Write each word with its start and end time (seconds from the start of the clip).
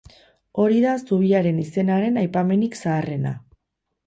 Hori 0.61 0.79
da 0.85 0.93
zubiaren 1.01 1.59
izenaren 1.65 2.19
aipamenik 2.23 2.79
zaharrena. 2.81 3.37